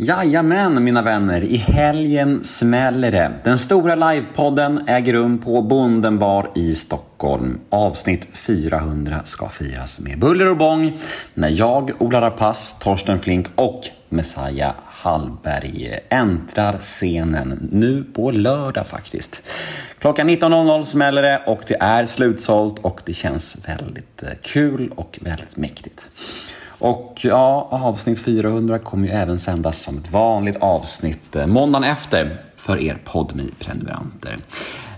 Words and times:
Jajamän 0.00 0.84
mina 0.84 1.02
vänner, 1.02 1.44
i 1.44 1.56
helgen 1.56 2.44
smäller 2.44 3.12
det. 3.12 3.32
Den 3.44 3.58
stora 3.58 3.94
livepodden 3.94 4.88
äger 4.88 5.12
rum 5.12 5.38
på 5.38 5.62
Bonden 5.62 6.18
bar 6.18 6.50
i 6.54 6.74
Stockholm. 6.74 7.60
Avsnitt 7.70 8.28
400 8.32 9.20
ska 9.24 9.48
firas 9.48 10.00
med 10.00 10.18
buller 10.18 10.50
och 10.50 10.56
bång 10.56 10.98
när 11.34 11.48
jag, 11.48 11.90
Ola 11.98 12.20
Rapace, 12.20 12.76
Torsten 12.80 13.18
Flink 13.18 13.46
och 13.54 13.80
Messiah 14.08 14.74
Hallberg 14.84 15.98
äntrar 16.08 16.78
scenen 16.78 17.68
nu 17.72 18.04
på 18.04 18.30
lördag 18.30 18.86
faktiskt. 18.86 19.42
Klockan 19.98 20.30
19.00 20.30 20.84
smäller 20.84 21.22
det 21.22 21.42
och 21.46 21.60
det 21.66 21.76
är 21.80 22.04
slutsålt 22.04 22.78
och 22.78 23.00
det 23.04 23.12
känns 23.12 23.68
väldigt 23.68 24.22
eh, 24.22 24.28
kul 24.42 24.92
och 24.96 25.18
väldigt 25.22 25.56
mäktigt. 25.56 26.08
Och 26.78 27.20
ja, 27.22 27.68
avsnitt 27.70 28.18
400 28.18 28.78
kommer 28.78 29.08
ju 29.08 29.14
även 29.14 29.38
sändas 29.38 29.78
som 29.78 29.98
ett 29.98 30.12
vanligt 30.12 30.56
avsnitt 30.56 31.36
eh, 31.36 31.46
måndagen 31.46 31.90
efter 31.90 32.40
för 32.56 32.78
er 32.78 32.98
podmi 33.04 33.50
prenumeranter 33.58 34.38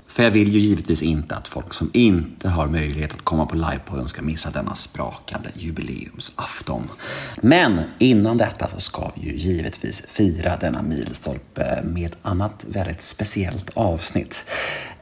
För 0.06 0.22
jag 0.22 0.30
vill 0.30 0.52
ju 0.52 0.60
givetvis 0.60 1.02
inte 1.02 1.36
att 1.36 1.48
folk 1.48 1.74
som 1.74 1.90
inte 1.92 2.48
har 2.48 2.66
möjlighet 2.66 3.14
att 3.14 3.22
komma 3.22 3.46
på 3.46 3.56
livepodden 3.56 4.08
ska 4.08 4.22
missa 4.22 4.50
denna 4.50 4.74
sprakande 4.74 5.48
jubileumsafton. 5.54 6.90
Men 7.36 7.80
innan 7.98 8.36
detta 8.36 8.68
så 8.68 8.80
ska 8.80 9.10
vi 9.14 9.30
ju 9.30 9.36
givetvis 9.36 10.02
fira 10.08 10.56
denna 10.56 10.82
milstolpe 10.82 11.82
med 11.84 12.06
ett 12.06 12.18
annat 12.22 12.64
väldigt 12.68 13.02
speciellt 13.02 13.70
avsnitt. 13.74 14.44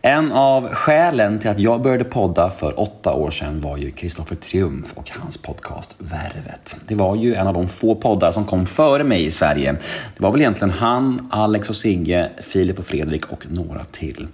En 0.02 0.32
av 0.32 0.68
skälen 0.68 1.38
till 1.38 1.50
att 1.50 1.58
jag 1.58 1.82
började 1.82 2.04
podda 2.04 2.50
för 2.50 2.80
åtta 2.80 3.12
år 3.12 3.30
sedan 3.30 3.60
var 3.60 3.76
ju 3.76 3.90
Kristoffer 3.90 4.36
Triumf 4.36 4.92
och 4.94 5.10
hans 5.10 5.38
podcast 5.38 5.94
Värvet. 5.98 6.76
Det 6.86 6.94
var 6.94 7.16
ju 7.16 7.34
en 7.34 7.46
av 7.46 7.54
de 7.54 7.68
få 7.68 7.94
poddar 7.94 8.32
som 8.32 8.44
kom 8.44 8.66
före 8.66 9.04
mig 9.04 9.26
i 9.26 9.30
Sverige. 9.30 9.72
Det 10.16 10.22
var 10.22 10.32
väl 10.32 10.40
egentligen 10.40 10.70
han, 10.70 11.28
Alex 11.30 11.68
och 11.68 11.76
Sigge, 11.76 12.30
Filip 12.42 12.78
och 12.78 12.86
Fredrik 12.86 13.32
och 13.32 13.44
några 13.50 13.84
till. 13.84 14.28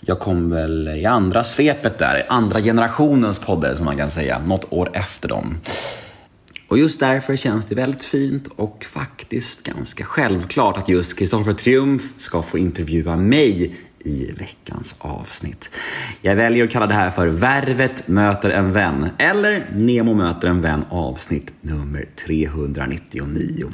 Jag 0.00 0.18
kom 0.18 0.50
väl 0.50 0.88
i 0.88 1.06
andra 1.06 1.44
svepet 1.44 1.98
där, 1.98 2.26
andra 2.28 2.60
generationens 2.60 3.38
poddar 3.38 3.74
som 3.74 3.84
man 3.84 3.96
kan 3.96 4.10
säga, 4.10 4.38
något 4.38 4.72
år 4.72 4.90
efter 4.92 5.28
dem. 5.28 5.60
Och 6.68 6.78
just 6.78 7.00
därför 7.00 7.36
känns 7.36 7.66
det 7.66 7.74
väldigt 7.74 8.04
fint 8.04 8.48
och 8.56 8.84
faktiskt 8.84 9.62
ganska 9.62 10.04
självklart 10.04 10.76
att 10.76 10.88
just 10.88 11.18
Kristoffer 11.18 11.52
Triumf 11.52 12.02
ska 12.16 12.42
få 12.42 12.58
intervjua 12.58 13.16
mig 13.16 13.76
i 14.00 14.32
veckans 14.38 14.96
avsnitt. 14.98 15.70
Jag 16.22 16.36
väljer 16.36 16.64
att 16.64 16.70
kalla 16.70 16.86
det 16.86 16.94
här 16.94 17.10
för 17.10 17.26
Värvet 17.26 18.08
möter 18.08 18.50
en 18.50 18.72
vän 18.72 19.08
eller 19.18 19.66
Nemo 19.72 20.14
möter 20.14 20.48
en 20.48 20.60
vän 20.60 20.84
avsnitt 20.90 21.52
nummer 21.60 22.08
399. 22.26 23.66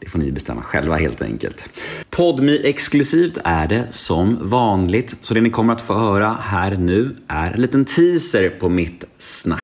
Det 0.00 0.10
får 0.10 0.18
ni 0.18 0.32
bestämma 0.32 0.62
själva 0.62 0.96
helt 0.96 1.22
enkelt. 1.22 1.68
Podmi 2.10 2.60
exklusivt 2.64 3.38
är 3.44 3.66
det 3.66 3.86
som 3.90 4.38
vanligt, 4.48 5.16
så 5.20 5.34
det 5.34 5.40
ni 5.40 5.50
kommer 5.50 5.72
att 5.72 5.80
få 5.80 5.94
höra 5.94 6.36
här 6.40 6.76
nu 6.76 7.16
är 7.28 7.50
en 7.50 7.60
liten 7.60 7.84
teaser 7.84 8.50
på 8.50 8.68
mitt 8.68 9.04
snack 9.18 9.63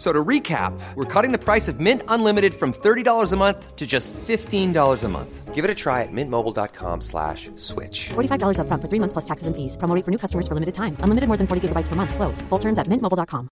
So 0.00 0.14
to 0.14 0.24
recap, 0.24 0.72
we're 0.94 1.04
cutting 1.04 1.30
the 1.30 1.44
price 1.44 1.68
of 1.68 1.78
Mint 1.78 2.02
Unlimited 2.08 2.54
from 2.54 2.72
$30 2.72 3.32
a 3.32 3.36
month 3.36 3.76
to 3.76 3.86
just 3.86 4.14
$15 4.14 5.04
a 5.04 5.08
month. 5.08 5.54
Give 5.54 5.62
it 5.62 5.70
a 5.70 5.74
try 5.74 6.00
at 6.00 6.08
mintmobile.com 6.10 7.02
slash 7.02 7.50
switch. 7.56 8.08
$45 8.08 8.60
up 8.60 8.66
front 8.66 8.80
for 8.80 8.88
three 8.88 8.98
months 8.98 9.12
plus 9.12 9.26
taxes 9.26 9.46
and 9.46 9.54
fees. 9.54 9.76
Promo 9.76 10.02
for 10.02 10.10
new 10.10 10.16
customers 10.16 10.48
for 10.48 10.54
limited 10.54 10.74
time. 10.74 10.96
Unlimited 11.00 11.28
more 11.28 11.36
than 11.36 11.46
40 11.46 11.68
gigabytes 11.68 11.88
per 11.88 11.96
month. 11.96 12.14
Slows. 12.14 12.40
Full 12.48 12.58
terms 12.58 12.78
at 12.78 12.86
mintmobile.com. 12.86 13.48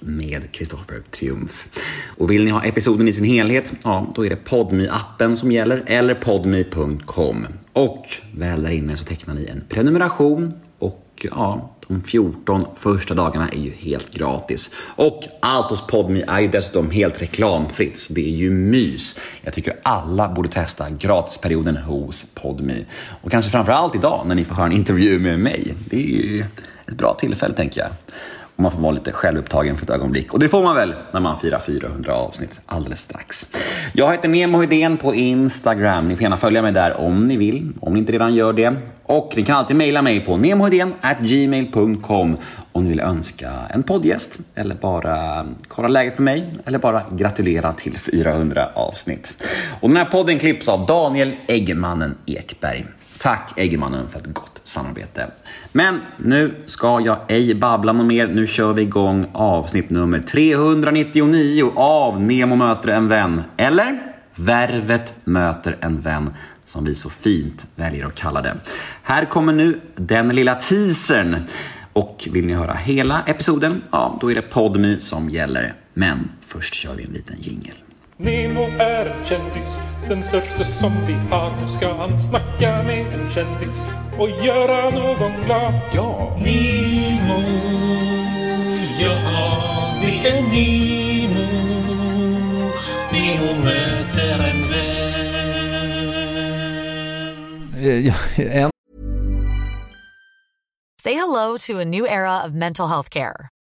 Med 0.00 0.52
Kristoffer 0.52 1.02
Triumf. 1.10 1.68
Och 2.18 2.30
vill 2.30 2.44
ni 2.44 2.50
ha 2.50 2.64
episoden 2.64 3.08
i 3.08 3.12
sin 3.12 3.24
helhet, 3.24 3.72
ja, 3.84 4.12
då 4.14 4.26
är 4.26 4.30
det 4.30 4.36
podmi 4.36 4.88
appen 4.88 5.36
som 5.36 5.52
gäller 5.52 5.84
eller 5.86 6.14
podmi.com. 6.14 7.46
Och 7.72 8.06
väl 8.32 8.62
där 8.62 8.70
inne 8.70 8.96
så 8.96 9.04
tecknar 9.04 9.34
ni 9.34 9.46
en 9.46 9.64
prenumeration 9.68 10.52
ja, 11.22 11.70
de 11.88 12.02
14 12.02 12.66
första 12.76 13.14
dagarna 13.14 13.48
är 13.48 13.58
ju 13.58 13.70
helt 13.70 14.14
gratis. 14.14 14.70
Och 14.76 15.24
allt 15.40 15.70
hos 15.70 15.86
Podme 15.86 16.24
är 16.28 16.40
ju 16.40 16.48
dessutom 16.48 16.90
helt 16.90 17.22
reklamfritt, 17.22 17.98
så 17.98 18.12
det 18.12 18.20
är 18.20 18.36
ju 18.36 18.50
mys. 18.50 19.20
Jag 19.42 19.54
tycker 19.54 19.74
alla 19.82 20.28
borde 20.28 20.48
testa 20.48 20.90
gratisperioden 20.90 21.76
hos 21.76 22.26
Podme. 22.34 22.84
Och 23.22 23.30
kanske 23.30 23.50
framförallt 23.50 23.94
idag 23.94 24.24
när 24.26 24.34
ni 24.34 24.44
får 24.44 24.54
höra 24.54 24.66
en 24.66 24.72
intervju 24.72 25.18
med 25.18 25.38
mig. 25.38 25.74
Det 25.90 25.96
är 25.96 26.22
ju 26.22 26.44
ett 26.86 26.94
bra 26.94 27.14
tillfälle 27.14 27.54
tänker 27.54 27.80
jag. 27.80 27.90
Och 28.56 28.62
man 28.62 28.72
får 28.72 28.80
vara 28.80 28.92
lite 28.92 29.12
självupptagen 29.12 29.76
för 29.76 29.84
ett 29.84 29.90
ögonblick. 29.90 30.32
Och 30.32 30.38
det 30.38 30.48
får 30.48 30.62
man 30.62 30.74
väl 30.74 30.94
när 31.12 31.20
man 31.20 31.40
firar 31.40 31.58
400 31.58 32.14
avsnitt 32.14 32.60
alldeles 32.66 33.00
strax. 33.00 33.46
Jag 33.92 34.10
heter 34.10 34.28
Nemo 34.28 34.60
Hedén 34.60 34.96
på 34.96 35.14
Instagram. 35.14 36.08
Ni 36.08 36.16
får 36.16 36.22
gärna 36.22 36.36
följa 36.36 36.62
mig 36.62 36.72
där 36.72 37.00
om 37.00 37.28
ni 37.28 37.36
vill, 37.36 37.72
om 37.80 37.92
ni 37.92 37.98
inte 37.98 38.12
redan 38.12 38.34
gör 38.34 38.52
det. 38.52 38.76
Och 39.02 39.32
ni 39.36 39.44
kan 39.44 39.56
alltid 39.56 39.76
mejla 39.76 40.02
mig 40.02 40.24
på 40.24 40.36
gmail.com 41.20 42.36
om 42.72 42.84
ni 42.84 42.90
vill 42.90 43.00
önska 43.00 43.52
en 43.70 43.82
poddgäst 43.82 44.38
eller 44.54 44.74
bara 44.74 45.46
kolla 45.68 45.88
läget 45.88 46.18
med 46.18 46.24
mig 46.24 46.54
eller 46.64 46.78
bara 46.78 47.02
gratulera 47.10 47.72
till 47.72 47.98
400 47.98 48.68
avsnitt. 48.74 49.44
Och 49.80 49.88
den 49.88 49.96
här 49.96 50.04
podden 50.04 50.38
klipps 50.38 50.68
av 50.68 50.86
Daniel 50.86 51.36
Eggemannen 51.46 52.14
Ekberg. 52.26 52.84
Tack 53.18 53.52
Eggemannen 53.56 54.08
för 54.08 54.18
ett 54.18 54.34
gott 54.34 54.53
samarbete. 54.64 55.30
Men 55.72 56.00
nu 56.16 56.54
ska 56.66 57.00
jag 57.00 57.18
ej 57.28 57.54
babbla 57.54 57.92
något 57.92 58.06
mer. 58.06 58.26
Nu 58.26 58.46
kör 58.46 58.72
vi 58.72 58.82
igång 58.82 59.26
avsnitt 59.32 59.90
nummer 59.90 60.18
399 60.18 61.72
av 61.76 62.20
Nemo 62.20 62.56
möter 62.56 62.88
en 62.88 63.08
vän. 63.08 63.42
Eller 63.56 64.14
Värvet 64.34 65.14
möter 65.24 65.76
en 65.80 66.00
vän 66.00 66.30
som 66.64 66.84
vi 66.84 66.94
så 66.94 67.10
fint 67.10 67.66
väljer 67.76 68.06
att 68.06 68.14
kalla 68.14 68.42
det. 68.42 68.56
Här 69.02 69.24
kommer 69.24 69.52
nu 69.52 69.80
den 69.94 70.28
lilla 70.28 70.54
teasern. 70.54 71.36
Och 71.92 72.28
vill 72.32 72.46
ni 72.46 72.52
höra 72.54 72.72
hela 72.72 73.22
episoden, 73.26 73.82
ja 73.90 74.18
då 74.20 74.30
är 74.30 74.34
det 74.34 74.42
Podmi 74.42 75.00
som 75.00 75.30
gäller. 75.30 75.74
Men 75.94 76.30
först 76.40 76.74
kör 76.74 76.94
vi 76.94 77.04
en 77.04 77.12
liten 77.12 77.36
jingel. 77.40 77.74
Nemo 78.16 78.62
är 78.78 79.06
en 79.06 79.26
kändis, 79.26 79.78
den 80.08 80.22
största 80.22 80.64
som 80.64 80.92
vi 81.06 81.12
har. 81.12 81.50
Nu 81.60 81.68
ska 81.68 81.94
han 81.94 82.18
snacka 82.18 82.82
med 82.82 83.06
en 83.06 83.30
kändis 83.30 83.82
och 84.18 84.28
göra 84.30 84.90
någon 84.90 85.32
glad. 85.44 85.74
Ja! 85.92 86.36
Nemo, 86.44 87.42
ja 89.00 89.94
det 90.00 90.28
är 90.28 90.42
Nemo. 90.42 91.46
Nemo 93.12 93.64
möter 93.64 94.50
en 94.50 94.70
vän. 94.70 94.94
Say 101.02 101.14
hello 101.14 101.58
to 101.58 101.80
a 101.80 101.84
new 101.84 102.06
era 102.06 102.44
of 102.44 102.52
mental 102.52 102.88
health 102.88 103.10
care. 103.10 103.53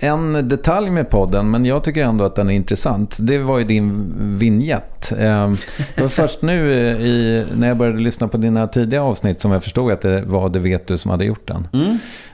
En 0.00 0.48
detalj 0.48 0.90
med 0.90 1.10
podden, 1.10 1.50
men 1.50 1.64
jag 1.64 1.84
tycker 1.84 2.04
ändå 2.04 2.24
att 2.24 2.34
den 2.34 2.50
är 2.50 2.54
intressant. 2.54 3.16
Det 3.20 3.38
var 3.38 3.58
ju 3.58 3.64
din 3.64 4.14
vignett. 4.38 5.12
Ehm, 5.18 5.56
Det 5.94 6.02
var 6.02 6.08
först 6.08 6.42
nu 6.42 6.72
i, 7.00 7.46
när 7.56 7.68
jag 7.68 7.76
började 7.76 7.98
lyssna 7.98 8.28
på 8.28 8.36
dina 8.36 8.68
tidiga 8.68 9.02
avsnitt 9.02 9.40
som 9.40 9.52
jag 9.52 9.62
förstod 9.62 9.92
att 9.92 10.00
det 10.00 10.22
var 10.22 10.48
Det 10.48 10.58
vet 10.58 10.86
du 10.86 10.98
som 10.98 11.10
hade 11.10 11.24
gjort 11.24 11.48
den. 11.48 11.68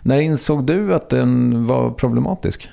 När 0.03 0.19
insåg 0.19 0.65
du 0.67 0.95
att 0.95 1.09
den 1.09 1.67
var 1.67 1.91
problematisk? 1.91 2.71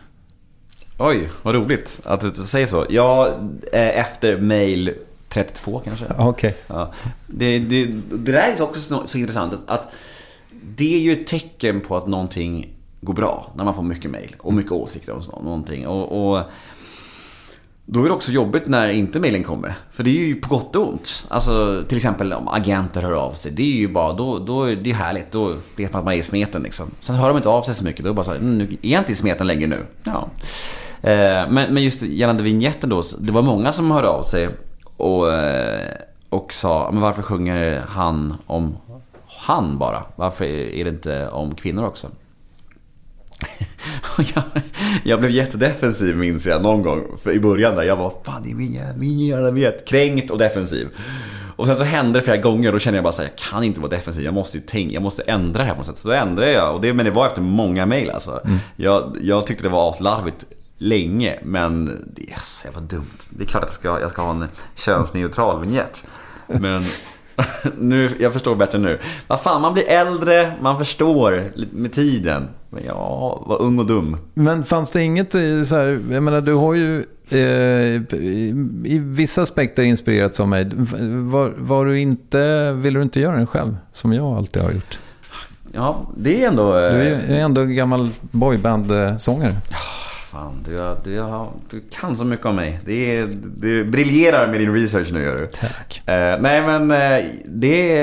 Oj, 0.98 1.30
vad 1.44 1.56
roligt 1.56 2.02
att 2.04 2.22
du 2.22 2.32
säger 2.32 2.68
så. 2.68 2.86
Ja, 2.90 3.28
eh, 3.74 4.00
efter 4.00 4.42
mail 4.42 4.94
32 5.30 5.82
kanske. 5.86 6.06
Okej. 6.18 6.56
Ja. 6.68 6.94
Det, 7.28 7.60
det, 7.60 7.86
det 8.12 8.32
där 8.32 8.54
är 8.58 8.62
också 8.62 8.82
så, 8.82 9.08
så 9.08 9.18
intressant 9.18 9.54
att, 9.54 9.70
att 9.70 9.94
det 10.76 10.96
är 10.96 11.00
ju 11.00 11.12
ett 11.12 11.28
tecken 11.28 11.82
på 11.82 11.98
att 11.98 12.08
någonting 12.08 12.68
går 13.02 13.14
bra 13.14 13.52
när 13.56 13.64
man 13.64 13.74
får 13.74 13.84
mycket 13.84 14.12
mail 14.12 14.36
och 14.40 14.54
mycket 14.54 14.72
åsikter 14.72 15.20
så- 15.20 15.42
någonting. 15.42 15.88
Och, 15.88 16.32
och 16.34 16.44
då 17.86 18.00
är 18.04 18.06
det 18.06 18.12
också 18.14 18.32
jobbigt 18.32 18.68
när 18.68 18.90
inte 18.90 19.20
mailen 19.20 19.44
kommer. 19.44 19.76
För 19.92 20.04
det 20.04 20.10
är 20.10 20.28
ju 20.28 20.36
på 20.36 20.50
gott 20.56 20.76
och 20.76 20.90
ont. 20.90 21.26
Alltså 21.28 21.84
till 21.88 21.98
exempel 21.98 22.34
om 22.34 22.48
agenter 22.48 23.02
hör 23.02 23.12
av 23.12 23.34
sig. 23.34 23.52
Det 23.52 23.62
är 23.64 23.78
ju 23.78 23.88
bara, 23.88 24.14
då, 24.14 24.40
då 24.40 24.64
är 24.64 24.76
det 24.76 24.92
härligt. 24.92 25.32
Då 25.32 25.54
vet 25.76 25.94
man 25.94 26.00
att 26.00 26.06
man 26.06 26.14
är 26.14 26.18
i 26.18 26.24
smeten 26.24 26.62
liksom. 26.64 26.92
Sen 27.00 27.16
hör 27.16 27.28
de 27.28 27.38
inte 27.38 27.50
av 27.50 27.62
sig 27.64 27.76
så 27.76 27.84
mycket. 27.84 28.04
Då 28.04 28.08
är 28.08 28.12
det 28.12 28.16
bara 28.16 28.24
så 28.26 28.32
här, 28.32 28.38
mm, 28.38 28.58
nu 28.58 28.78
är 28.82 28.92
jag 28.92 29.02
inte 29.02 29.12
i 29.12 29.16
smeten 29.16 29.48
längre 29.48 29.68
nu. 29.68 29.78
Ja. 30.04 30.30
Eh, 31.02 31.50
men, 31.52 31.74
men 31.74 31.84
just 31.84 32.02
gällande 32.02 32.44
vignetten 32.44 32.90
då. 32.90 33.02
Det 33.20 33.32
var 33.32 33.42
många 33.42 33.72
som 33.72 33.92
hörde 33.92 34.08
av 34.08 34.24
sig 34.24 34.50
och, 34.98 35.34
eh, 35.34 35.92
och 36.30 36.54
sa, 36.54 36.90
men 36.94 37.02
varför 37.02 37.22
sjunger 37.22 37.84
han 37.88 38.34
om 38.46 38.78
han 39.28 39.78
bara? 39.78 40.04
Varför 40.16 40.46
är 40.46 40.84
det 40.84 40.90
inte 40.90 41.30
om 41.30 41.56
kvinnor 41.56 41.86
också? 41.86 42.08
Jag, 44.36 44.44
jag 45.04 45.20
blev 45.20 45.32
jättedefensiv 45.32 46.18
minns 46.18 46.48
jag 46.48 46.62
någon 46.62 46.82
gång 46.82 47.18
för 47.24 47.32
i 47.32 47.40
början 47.40 47.76
där. 47.76 47.84
Jag 47.84 47.96
var 47.96 48.14
fan 48.24 48.44
det 48.44 48.52
är 48.52 48.56
min, 48.56 48.82
min 48.96 49.20
jävla 49.20 49.52
vet. 49.52 49.88
Kränkt 49.88 50.32
och 50.32 50.38
defensiv. 50.38 50.88
Och 51.56 51.66
sen 51.66 51.76
så 51.76 51.84
hände 51.84 52.20
det 52.20 52.24
flera 52.24 52.38
gånger 52.38 52.68
och 52.68 52.74
då 52.74 52.80
kände 52.80 52.98
jag 52.98 53.04
bara 53.04 53.14
så 53.14 53.22
här, 53.22 53.30
jag 53.30 53.38
kan 53.38 53.64
inte 53.64 53.80
vara 53.80 53.90
defensiv. 53.90 54.24
Jag 54.24 54.34
måste 54.34 54.58
ju 54.58 54.64
tänka, 54.64 54.94
jag 54.94 55.04
måste 55.04 55.22
ändra 55.22 55.58
det 55.60 55.66
här 55.66 55.74
på 55.74 55.78
något 55.78 55.88
sätt. 55.88 55.98
Så 55.98 56.08
då 56.08 56.14
ändrade 56.14 56.52
jag. 56.52 56.76
Och 56.76 56.82
det, 56.82 56.94
men 56.94 57.06
det 57.06 57.12
var 57.12 57.28
efter 57.28 57.42
många 57.42 57.86
mejl 57.86 58.10
alltså. 58.10 58.42
Jag, 58.76 59.18
jag 59.22 59.48
tyckte 59.48 59.64
det 59.64 59.70
var 59.70 59.90
aslarvigt 59.90 60.46
länge. 60.78 61.40
Men 61.44 61.86
det 62.16 62.32
är 62.32 62.40
så 62.44 62.68
jävla 62.68 62.82
dumt. 62.82 63.18
Det 63.30 63.44
är 63.44 63.48
klart 63.48 63.64
att 63.64 63.70
jag 63.70 63.76
ska, 63.76 64.02
jag 64.02 64.12
ska 64.12 64.22
ha 64.22 64.32
en 64.32 64.46
könsneutral 64.76 65.62
vignett. 65.62 66.06
Men 66.48 66.84
nu, 67.78 68.18
jag 68.20 68.34
förstår 68.34 68.56
bättre 68.56 68.78
nu. 68.78 69.00
Vad 69.28 69.42
fan, 69.42 69.62
man 69.62 69.74
blir 69.74 69.88
äldre, 69.88 70.54
man 70.62 70.78
förstår 70.78 71.52
med 71.72 71.94
tiden. 71.94 72.48
Men 72.70 72.84
ja, 72.88 73.44
var 73.46 73.62
ung 73.62 73.80
och 73.80 73.86
dum. 73.88 74.18
Men 74.34 74.64
fanns 74.64 74.92
det 74.92 75.04
inget 75.04 75.36
i 75.36 75.66
så 75.66 75.76
här, 75.76 76.00
jag 76.12 76.24
menar 76.24 76.42
du 76.42 76.54
har 76.54 76.74
ju 76.74 77.06
eh, 77.30 77.38
i, 78.20 78.54
i 78.86 79.00
vissa 79.00 79.42
aspekter 79.42 79.84
inspirerats 79.84 80.40
av 80.40 80.48
mig. 80.48 80.70
Var, 81.24 81.54
var 81.58 81.86
du 81.86 82.00
inte, 82.00 82.72
vill 82.74 82.94
du 82.94 83.02
inte 83.02 83.20
göra 83.20 83.36
den 83.36 83.48
själv? 83.48 83.78
Som 83.92 84.14
jag 84.14 84.26
alltid 84.38 84.62
har 84.62 84.72
gjort. 84.72 85.00
Ja, 85.72 86.02
det 86.18 86.44
är 86.44 86.48
ändå... 86.48 86.76
eh, 86.78 86.94
Du 86.94 87.00
är 87.00 87.30
ju 87.30 87.36
ändå 87.38 87.64
gammal 87.66 88.10
boyband-sångare. 88.32 89.56
Fan, 90.32 90.54
du, 90.66 90.96
du, 91.04 91.20
har- 91.22 91.52
du 91.70 91.82
kan 92.00 92.16
så 92.16 92.26
mycket 92.26 92.46
om 92.46 92.56
mig. 92.56 92.80
Det 92.86 93.18
är, 93.18 93.30
du 93.58 93.86
briljerar 93.86 94.48
med 94.48 94.60
din 94.60 94.74
research 94.74 95.12
nu 95.14 95.22
gör 95.24 95.42
du. 95.42 95.48
Tack. 95.48 96.02
Eh, 96.06 96.42
nej 96.42 96.62
men 96.62 96.92
eh, 96.92 97.26
det, 97.46 97.94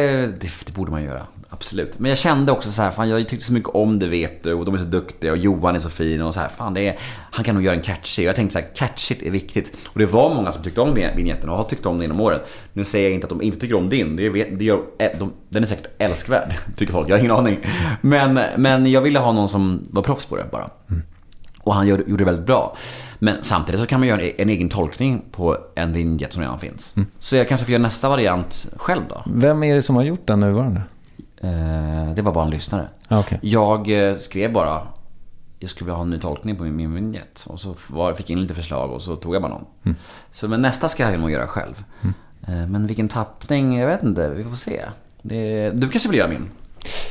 det, 0.41 0.51
det 0.67 0.73
borde 0.75 0.91
man 0.91 1.03
göra. 1.05 1.21
Absolut. 1.57 1.99
Men 1.99 2.09
jag 2.09 2.19
kände 2.19 2.53
också 2.53 2.71
så 2.71 2.83
här, 2.83 2.91
fan 2.91 3.09
jag 3.09 3.29
tyckte 3.29 3.47
så 3.47 3.53
mycket 3.53 3.69
om 3.69 3.99
det 3.99 4.09
vet 4.09 4.43
du 4.43 4.53
och 4.53 4.65
de 4.65 4.75
är 4.75 4.79
så 4.79 4.85
duktiga 4.85 5.33
och 5.33 5.39
Johan 5.39 5.77
är 5.77 5.81
så 5.81 5.91
fin 5.91 6.23
och 6.23 6.35
så 6.35 6.41
här, 6.41 6.49
fan 6.49 6.75
det 6.75 6.89
är, 6.89 6.97
han 7.31 7.45
kan 7.45 7.55
nog 7.55 7.65
göra 7.65 7.75
en 7.75 7.83
catchy. 7.83 8.23
Och 8.23 8.29
jag 8.29 8.37
tänkte 8.37 8.53
så 8.53 8.59
här, 8.59 8.69
catchigt 8.75 9.23
är 9.23 9.31
viktigt. 9.31 9.73
Och 9.87 9.99
det 9.99 10.07
var 10.07 10.35
många 10.35 10.53
som 10.53 10.63
tyckte 10.63 10.81
om 10.81 10.95
vignetten 10.95 11.51
och 11.51 11.57
har 11.57 11.65
tyckt 11.65 11.87
om 11.87 11.95
den 11.95 12.03
genom 12.03 12.21
åren. 12.21 12.41
Nu 12.73 12.85
säger 12.85 13.05
jag 13.05 13.15
inte 13.15 13.25
att 13.25 13.31
de 13.31 13.43
inte 13.43 13.59
tycker 13.59 13.77
om 13.77 13.89
din, 13.89 14.17
det, 14.17 14.29
vet, 14.29 14.59
det 14.59 14.65
gör, 14.65 14.83
eh, 14.99 15.11
de, 15.19 15.33
den 15.49 15.63
är 15.63 15.67
säkert 15.67 15.87
älskvärd, 15.99 16.55
tycker 16.77 16.93
folk. 16.93 17.09
Jag 17.09 17.15
har 17.15 17.19
ingen 17.19 17.33
aning. 17.33 17.59
Men, 18.01 18.41
men 18.57 18.91
jag 18.91 19.01
ville 19.01 19.19
ha 19.19 19.33
någon 19.33 19.49
som 19.49 19.87
var 19.91 20.03
proffs 20.03 20.27
på 20.27 20.37
det 20.37 20.45
bara. 20.53 20.71
Och 21.61 21.75
han 21.75 21.87
gör, 21.87 21.99
gjorde 21.99 22.17
det 22.17 22.25
väldigt 22.25 22.47
bra. 22.47 22.77
Men 23.19 23.37
samtidigt 23.41 23.81
så 23.81 23.87
kan 23.87 24.01
man 24.01 24.09
göra 24.09 24.23
en, 24.23 24.33
en 24.39 24.49
egen 24.49 24.69
tolkning 24.69 25.25
på 25.33 25.57
en 25.75 25.93
vignett 25.93 26.33
som 26.33 26.43
redan 26.43 26.59
finns. 26.59 26.95
Så 27.19 27.37
jag 27.37 27.49
kanske 27.49 27.65
får 27.65 27.73
göra 27.73 27.83
nästa 27.83 28.09
variant 28.09 28.67
själv 28.77 29.03
då. 29.09 29.23
Vem 29.35 29.63
är 29.63 29.75
det 29.75 29.83
som 29.83 29.97
har 29.97 30.03
gjort 30.03 30.27
den 30.27 30.41
nuvarande? 30.41 30.83
Eh, 31.47 32.15
det 32.15 32.23
var 32.23 32.33
bara 32.33 32.45
en 32.45 32.51
lyssnare. 32.51 32.89
Ah, 33.09 33.19
okej. 33.19 33.39
Jag 33.43 34.11
eh, 34.11 34.19
skrev 34.19 34.53
bara, 34.53 34.83
jag 35.59 35.71
skulle 35.71 35.87
vilja 35.87 35.97
ha 35.97 36.03
en 36.03 36.11
ny 36.11 36.19
tolkning 36.19 36.57
på 36.57 36.63
min, 36.63 36.77
min 36.77 36.95
vignett. 36.95 37.45
Och 37.47 37.61
så 37.61 37.75
var, 37.89 38.15
fick 38.15 38.31
jag 38.31 38.37
in 38.37 38.43
lite 38.43 38.55
förslag 38.55 38.93
och 38.93 39.03
så 39.03 39.17
tog 39.17 39.35
jag 39.35 39.43
bara 39.43 39.53
någon. 39.53 39.97
Så 40.31 40.49
men 40.49 40.63
nästa 40.63 40.89
ska 40.89 41.11
jag 41.11 41.21
nog 41.21 41.31
göra 41.31 41.47
själv. 41.47 41.85
Eh, 42.49 42.67
men 42.67 42.87
vilken 42.87 43.09
tappning, 43.09 43.79
jag 43.79 43.87
vet 43.87 44.03
inte, 44.03 44.31
vi 44.31 44.45
får 44.45 44.57
se. 44.57 44.83
Det, 45.23 45.71
du 45.71 45.89
kanske 45.89 46.09
vill 46.09 46.19
göra 46.19 46.29
min? 46.29 46.51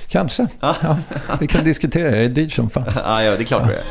Kanske. 0.08 0.48
Ja, 0.60 0.98
vi 1.40 1.48
kan 1.48 1.64
diskutera, 1.64 2.16
jag 2.16 2.26
är 2.26 2.30
dyr 2.30 2.50
som 2.50 2.70
fan. 2.70 2.84
ah, 3.04 3.24
ja, 3.24 3.32
det 3.32 3.42
är 3.42 3.46
klart 3.46 3.68
du 3.68 3.74
är. 3.74 3.84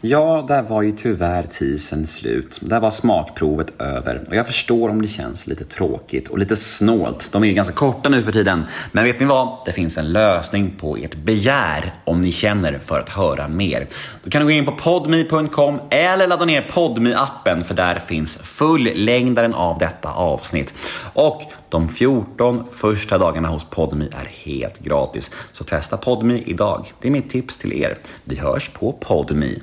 Ja, 0.00 0.44
där 0.48 0.62
var 0.62 0.82
ju 0.82 0.92
tyvärr 0.92 1.42
tisen 1.42 2.06
slut. 2.06 2.58
Där 2.62 2.80
var 2.80 2.90
smakprovet 2.90 3.80
över. 3.80 4.22
Och 4.28 4.36
jag 4.36 4.46
förstår 4.46 4.88
om 4.88 5.02
det 5.02 5.08
känns 5.08 5.46
lite 5.46 5.64
tråkigt 5.64 6.28
och 6.28 6.38
lite 6.38 6.56
snålt. 6.56 7.28
De 7.32 7.42
är 7.42 7.48
ju 7.48 7.54
ganska 7.54 7.74
korta 7.74 8.08
nu 8.08 8.22
för 8.22 8.32
tiden. 8.32 8.64
Men 8.92 9.04
vet 9.04 9.20
ni 9.20 9.26
vad? 9.26 9.58
Det 9.66 9.72
finns 9.72 9.98
en 9.98 10.12
lösning 10.12 10.74
på 10.80 10.96
ert 10.96 11.14
begär 11.14 11.94
om 12.04 12.22
ni 12.22 12.32
känner 12.32 12.78
för 12.78 13.00
att 13.00 13.08
höra 13.08 13.48
mer. 13.48 13.86
Då 14.24 14.30
kan 14.30 14.40
du 14.40 14.46
gå 14.46 14.50
in 14.50 14.64
på 14.64 14.72
podme.com 14.72 15.80
eller 15.90 16.26
ladda 16.26 16.44
ner 16.44 16.70
podme 16.72 17.14
appen 17.14 17.64
för 17.64 17.74
där 17.74 17.98
finns 17.98 18.36
fullängdaren 18.36 19.54
av 19.54 19.78
detta 19.78 20.12
avsnitt. 20.12 20.74
Och 21.12 21.42
de 21.68 21.88
14 21.88 22.64
första 22.72 23.18
dagarna 23.18 23.48
hos 23.48 23.64
Podme 23.64 24.04
är 24.04 24.28
helt 24.44 24.78
gratis. 24.78 25.30
Så 25.52 25.64
testa 25.64 25.96
Podme 25.96 26.42
idag. 26.46 26.92
Det 27.00 27.08
är 27.08 27.12
mitt 27.12 27.30
tips 27.30 27.56
till 27.56 27.72
er. 27.72 27.98
Vi 28.24 28.36
hörs 28.36 28.68
på 28.68 28.92
Podme. 28.92 29.54